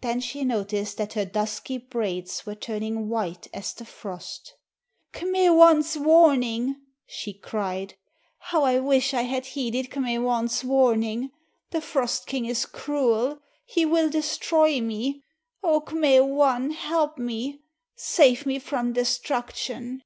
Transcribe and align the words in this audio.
Then 0.00 0.18
she 0.18 0.44
noticed 0.44 0.96
that 0.96 1.12
her 1.12 1.24
dusky 1.24 1.78
braids 1.78 2.44
were 2.44 2.56
turning 2.56 3.08
white 3.08 3.46
as 3.54 3.72
the 3.72 3.84
frost. 3.84 4.56
"K'me 5.12 5.48
wan's 5.56 5.96
warning!" 5.96 6.74
she 7.06 7.32
cried. 7.34 7.94
"How 8.38 8.64
I 8.64 8.80
wish 8.80 9.14
I 9.14 9.22
had 9.22 9.46
heeded 9.46 9.88
K'me 9.88 10.20
wan's 10.24 10.64
warning! 10.64 11.30
The 11.70 11.80
Frost 11.80 12.26
King 12.26 12.46
is 12.46 12.66
cruel. 12.66 13.38
He 13.64 13.86
will 13.86 14.10
destroy 14.10 14.80
me! 14.80 15.22
O 15.62 15.80
K'me 15.82 16.18
wan, 16.20 16.72
help 16.72 17.16
me! 17.16 17.60
Save 17.94 18.46
me 18.46 18.58
from 18.58 18.92
destruction!" 18.92 20.02